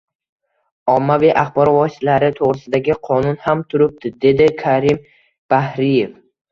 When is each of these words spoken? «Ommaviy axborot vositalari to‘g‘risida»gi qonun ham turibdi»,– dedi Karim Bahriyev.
«Ommaviy 0.93 1.31
axborot 1.41 1.71
vositalari 1.83 2.31
to‘g‘risida»gi 2.41 2.99
qonun 3.11 3.39
ham 3.47 3.65
turibdi»,– 3.75 4.17
dedi 4.27 4.53
Karim 4.67 5.07
Bahriyev. 5.57 6.23